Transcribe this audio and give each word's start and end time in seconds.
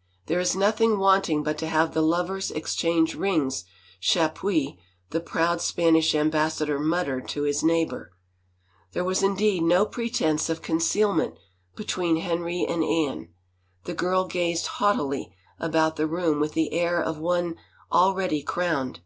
"There 0.28 0.38
is 0.38 0.54
nothing 0.54 1.00
wanting 1.00 1.42
but 1.42 1.58
to 1.58 1.66
have 1.66 1.94
the 1.94 2.00
lovers 2.00 2.52
exchange 2.52 3.16
rings," 3.16 3.64
Chapuis, 4.00 4.76
the 5.10 5.18
proud 5.18 5.60
Spanish 5.60 6.14
Ambassa 6.14 6.66
dor, 6.66 6.78
muttered 6.78 7.26
to 7.30 7.42
his 7.42 7.64
neighbor. 7.64 8.12
There 8.92 9.02
was 9.02 9.24
indeed 9.24 9.64
no 9.64 9.84
pretense 9.84 10.48
of 10.48 10.62
concealment 10.62 11.34
between 11.74 12.18
Henry 12.18 12.64
and 12.64 12.84
Anne. 12.84 13.30
The 13.82 13.94
girl 13.94 14.28
gazed 14.28 14.68
haughtily 14.78 15.34
about 15.58 15.96
the 15.96 16.06
room 16.06 16.38
with 16.38 16.52
the 16.52 16.72
air 16.72 17.02
of 17.02 17.18
one 17.18 17.56
already 17.90 18.44
crowned. 18.44 19.00